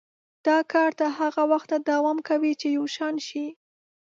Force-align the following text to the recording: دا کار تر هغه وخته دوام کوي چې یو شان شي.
دا 0.47 0.57
کار 0.71 0.89
تر 0.99 1.09
هغه 1.19 1.43
وخته 1.51 1.75
دوام 1.89 2.17
کوي 2.29 2.53
چې 2.61 2.67
یو 2.77 2.85
شان 2.95 3.15
شي. 3.27 3.45